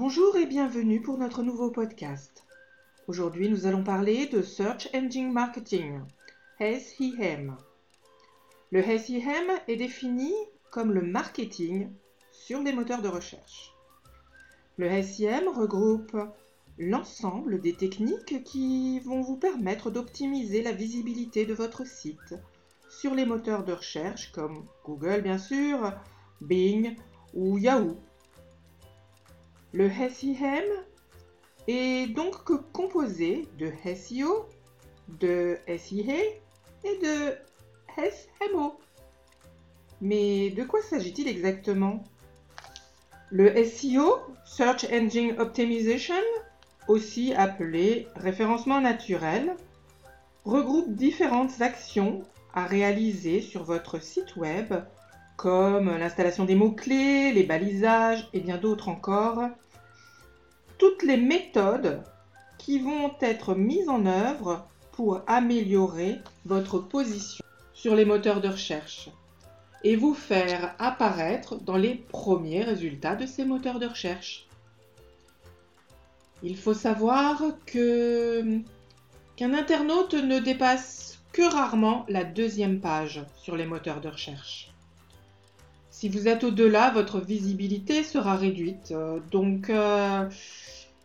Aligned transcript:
Bonjour 0.00 0.36
et 0.36 0.46
bienvenue 0.46 1.02
pour 1.02 1.18
notre 1.18 1.42
nouveau 1.42 1.72
podcast. 1.72 2.44
Aujourd'hui, 3.08 3.48
nous 3.48 3.66
allons 3.66 3.82
parler 3.82 4.26
de 4.26 4.42
Search 4.42 4.88
Engine 4.94 5.32
Marketing, 5.32 6.02
SEM. 6.60 7.56
Le 8.70 8.80
SEM 8.80 9.50
est 9.66 9.74
défini 9.74 10.32
comme 10.70 10.92
le 10.92 11.02
marketing 11.02 11.90
sur 12.30 12.62
les 12.62 12.72
moteurs 12.72 13.02
de 13.02 13.08
recherche. 13.08 13.74
Le 14.76 15.02
SEM 15.02 15.48
regroupe 15.48 16.16
l'ensemble 16.78 17.60
des 17.60 17.74
techniques 17.74 18.44
qui 18.44 19.00
vont 19.00 19.22
vous 19.22 19.36
permettre 19.36 19.90
d'optimiser 19.90 20.62
la 20.62 20.70
visibilité 20.70 21.44
de 21.44 21.54
votre 21.54 21.84
site 21.84 22.36
sur 22.88 23.16
les 23.16 23.26
moteurs 23.26 23.64
de 23.64 23.72
recherche 23.72 24.30
comme 24.30 24.64
Google 24.84 25.22
bien 25.22 25.38
sûr, 25.38 25.92
Bing 26.40 26.94
ou 27.34 27.58
Yahoo. 27.58 27.96
Le 29.74 29.90
SEM 29.90 30.64
est 31.66 32.14
donc 32.14 32.36
composé 32.72 33.46
de 33.58 33.70
SEO, 33.94 34.48
de 35.20 35.58
SEA 35.66 36.38
et 36.84 36.98
de 37.02 37.36
SMO. 37.98 38.78
Mais 40.00 40.50
de 40.50 40.64
quoi 40.64 40.80
s'agit-il 40.80 41.28
exactement? 41.28 42.02
Le 43.30 43.62
SEO, 43.62 44.18
Search 44.46 44.86
Engine 44.90 45.34
Optimization, 45.38 46.14
aussi 46.86 47.34
appelé 47.34 48.06
référencement 48.16 48.80
naturel, 48.80 49.54
regroupe 50.46 50.94
différentes 50.94 51.60
actions 51.60 52.22
à 52.54 52.64
réaliser 52.64 53.42
sur 53.42 53.64
votre 53.64 54.00
site 54.00 54.36
web, 54.36 54.72
comme 55.36 55.94
l'installation 55.94 56.46
des 56.46 56.54
mots-clés, 56.54 57.32
les 57.32 57.42
balisages 57.42 58.26
et 58.32 58.40
bien 58.40 58.56
d'autres 58.56 58.88
encore. 58.88 59.42
Toutes 60.78 61.02
les 61.02 61.16
méthodes 61.16 62.02
qui 62.56 62.78
vont 62.78 63.12
être 63.20 63.54
mises 63.54 63.88
en 63.88 64.06
œuvre 64.06 64.68
pour 64.92 65.22
améliorer 65.26 66.18
votre 66.44 66.78
position 66.78 67.44
sur 67.72 67.94
les 67.94 68.04
moteurs 68.04 68.40
de 68.40 68.48
recherche 68.48 69.10
et 69.84 69.96
vous 69.96 70.14
faire 70.14 70.74
apparaître 70.78 71.56
dans 71.60 71.76
les 71.76 71.94
premiers 71.94 72.62
résultats 72.62 73.16
de 73.16 73.26
ces 73.26 73.44
moteurs 73.44 73.78
de 73.78 73.86
recherche. 73.86 74.46
Il 76.42 76.56
faut 76.56 76.74
savoir 76.74 77.42
qu'un 77.66 78.62
internaute 79.40 80.14
ne 80.14 80.38
dépasse 80.38 81.18
que 81.32 81.42
rarement 81.42 82.04
la 82.08 82.24
deuxième 82.24 82.80
page 82.80 83.24
sur 83.36 83.56
les 83.56 83.66
moteurs 83.66 84.00
de 84.00 84.08
recherche. 84.08 84.72
Si 85.90 86.08
vous 86.08 86.28
êtes 86.28 86.44
au-delà, 86.44 86.90
votre 86.90 87.18
visibilité 87.18 88.04
sera 88.04 88.36
réduite, 88.36 88.92
euh, 88.92 89.18
donc 89.32 89.68
euh, 89.68 90.28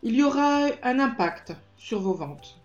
il 0.04 0.16
y 0.16 0.24
aura 0.24 0.68
un 0.84 1.00
impact 1.00 1.54
sur 1.78 2.02
vos 2.02 2.14
ventes. 2.14 2.60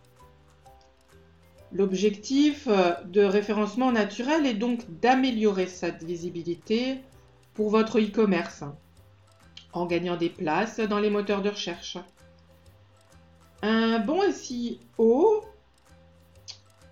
L'objectif 1.71 2.67
euh, 2.67 2.95
de 3.05 3.23
référencement 3.23 3.93
naturel 3.93 4.45
est 4.45 4.55
donc 4.55 4.81
d'améliorer 5.01 5.69
cette 5.69 6.03
visibilité 6.03 6.99
pour 7.55 7.71
votre 7.71 8.01
e-commerce 8.01 8.65
en 9.73 9.87
gagnant 9.87 10.17
des 10.17 10.31
places 10.31 10.81
dans 10.81 10.99
les 10.99 11.11
moteurs 11.11 11.43
de 11.43 11.51
recherche. 11.51 11.99
Un 13.63 14.01
bon 14.01 14.21
SEO 14.33 15.45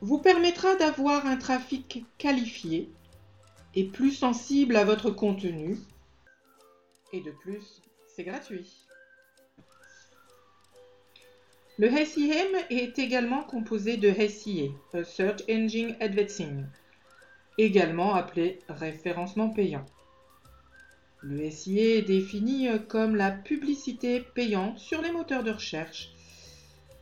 vous 0.01 0.19
permettra 0.19 0.77
d'avoir 0.77 1.27
un 1.27 1.37
trafic 1.37 2.05
qualifié 2.19 2.93
et 3.75 3.85
plus 3.85 4.13
sensible 4.13 4.77
à 4.77 4.85
votre 4.85 5.11
contenu. 5.11 5.79
Et 7.13 7.21
de 7.21 7.31
plus, 7.31 7.83
c'est 8.15 8.25
gratuit. 8.25 8.87
Le 11.79 11.91
SEM 11.91 12.57
est 12.71 12.99
également 12.99 13.43
composé 13.43 13.97
de 13.97 14.13
SEA, 14.13 14.73
Search 15.05 15.43
Engine 15.51 15.95
Advertising, 16.01 16.65
également 17.59 18.15
appelé 18.15 18.59
référencement 18.69 19.51
payant. 19.51 19.85
Le 21.23 21.51
SEA 21.51 21.99
est 21.99 22.03
défini 22.03 22.69
comme 22.89 23.17
la 23.17 23.31
publicité 23.31 24.21
payante 24.35 24.79
sur 24.79 25.03
les 25.03 25.13
moteurs 25.13 25.43
de 25.43 25.51
recherche 25.51 26.11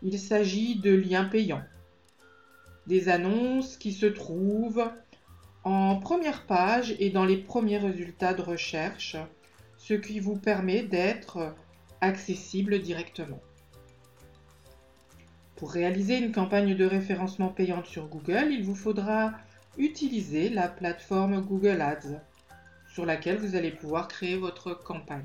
il 0.05 0.19
s'agit 0.19 0.77
de 0.77 0.95
liens 0.95 1.25
payants. 1.25 1.65
Des 2.87 3.09
annonces 3.09 3.79
qui 3.79 3.93
se 3.93 4.05
trouvent 4.05 4.91
en 5.65 5.97
première 5.97 6.45
page 6.45 6.95
et 6.99 7.09
dans 7.09 7.25
les 7.25 7.39
premiers 7.39 7.79
résultats 7.79 8.35
de 8.35 8.43
recherche, 8.43 9.17
ce 9.79 9.95
qui 9.95 10.21
vous 10.21 10.37
permet 10.37 10.83
d'être 10.83 11.55
accessible 12.03 12.81
directement. 12.81 13.41
Pour 15.57 15.71
réaliser 15.71 16.19
une 16.19 16.33
campagne 16.33 16.75
de 16.75 16.85
référencement 16.85 17.49
payante 17.49 17.87
sur 17.87 18.09
Google, 18.09 18.49
il 18.51 18.65
vous 18.65 18.75
faudra 18.75 19.33
utiliser 19.79 20.49
la 20.49 20.69
plateforme 20.69 21.41
Google 21.41 21.81
Ads 21.81 22.21
sur 22.93 23.07
laquelle 23.07 23.39
vous 23.39 23.55
allez 23.55 23.71
pouvoir 23.71 24.09
créer 24.09 24.37
votre 24.37 24.75
campagne. 24.75 25.25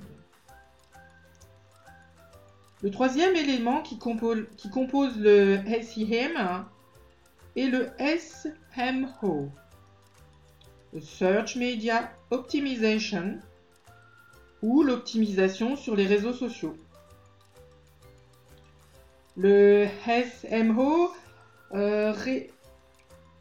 Le 2.81 2.91
troisième 2.91 3.35
élément 3.35 3.81
qui 3.81 3.97
compose, 3.97 5.17
le 5.17 5.59
SEM 5.81 6.65
est 7.55 7.67
le 7.67 7.89
SMO, 7.97 9.51
le 10.93 11.01
Search 11.01 11.57
Media 11.57 12.09
Optimization, 12.31 13.39
ou 14.61 14.83
l'optimisation 14.83 15.75
sur 15.75 15.95
les 15.95 16.05
réseaux 16.05 16.33
sociaux. 16.33 16.75
Le 19.41 19.87
SMO 20.05 21.13
euh, 21.73 22.13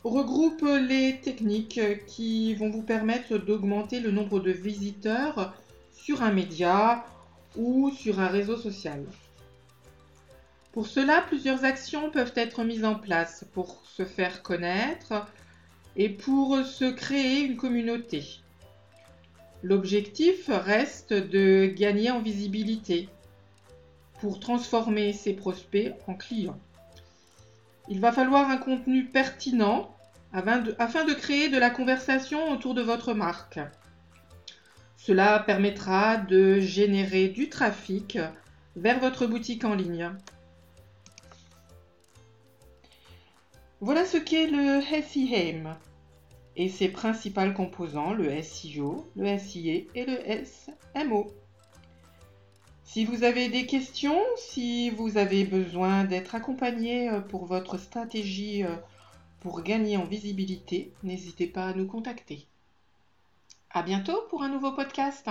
regroupe 0.05 0.63
les 0.63 1.19
techniques 1.21 1.81
qui 2.07 2.55
vont 2.55 2.71
vous 2.71 2.85
permettre 2.85 3.37
d'augmenter 3.37 3.99
le 3.99 4.13
nombre 4.13 4.39
de 4.39 4.53
visiteurs 4.53 5.57
sur 5.93 6.23
un 6.23 6.31
média 6.31 7.05
ou 7.57 7.91
sur 7.91 8.21
un 8.21 8.29
réseau 8.29 8.57
social. 8.57 9.05
Pour 10.71 10.87
cela, 10.87 11.21
plusieurs 11.21 11.65
actions 11.65 12.13
peuvent 12.13 12.35
être 12.37 12.63
mises 12.63 12.85
en 12.85 12.95
place 12.95 13.45
pour 13.53 13.83
se 13.85 14.05
faire 14.05 14.45
connaître 14.45 15.27
et 15.97 16.11
pour 16.11 16.65
se 16.65 16.93
créer 16.93 17.41
une 17.41 17.57
communauté. 17.57 18.25
L'objectif 19.65 20.49
reste 20.49 21.13
de 21.13 21.67
gagner 21.67 22.13
en 22.13 22.21
visibilité 22.21 23.09
pour 24.21 24.41
transformer 24.41 25.13
ses 25.13 25.35
prospects 25.35 25.95
en 26.07 26.15
clients. 26.15 26.59
Il 27.89 28.01
va 28.01 28.13
falloir 28.13 28.51
un 28.51 28.59
contenu 28.59 29.05
pertinent 29.05 29.95
afin 30.33 30.59
de, 30.59 31.15
créer 31.15 31.49
de 31.49 31.59
la 31.59 31.71
conversation 31.71 32.51
autour 32.53 32.75
de 32.75 32.83
votre 32.83 33.15
marque. 33.15 33.61
Cela 34.97 35.39
permettra 35.39 36.19
de 36.19 36.61
générer 36.61 37.29
du 37.29 37.49
trafic 37.49 38.19
vers 38.77 39.01
votre 39.01 39.27
boutique 39.27 39.65
en 39.65 39.75
ligne. 39.75 40.11
Voilà 43.81 44.05
ce 44.05 44.19
qu'est 44.19 44.49
le 44.49 44.83
SEM 44.83 45.75
et 46.57 46.69
ses 46.69 46.89
principales 46.89 47.55
composants, 47.55 48.13
le 48.13 48.43
SEO, 48.43 49.09
le 49.17 49.39
SIA 49.39 49.85
et 49.95 50.05
le 50.05 50.45
SMO. 50.45 51.33
Si 52.89 53.05
vous 53.05 53.23
avez 53.23 53.51
des 53.51 53.67
questions, 53.67 54.19
si 54.39 54.89
vous 54.89 55.19
avez 55.19 55.45
besoin 55.45 56.05
d'être 56.05 56.35
accompagné 56.35 57.11
euh, 57.11 57.21
pour 57.21 57.45
votre 57.45 57.77
stratégie 57.77 58.65
euh, 58.65 58.77
pour 59.41 59.61
gagner 59.61 59.99
en 59.99 60.07
visibilité, 60.07 60.95
n'hésitez 61.03 61.47
pas 61.47 61.67
à 61.67 61.75
nous 61.75 61.87
contacter. 61.87 62.47
À 63.69 63.83
bientôt 63.83 64.19
pour 64.31 64.43
un 64.43 64.49
nouveau 64.49 64.73
podcast. 64.73 65.29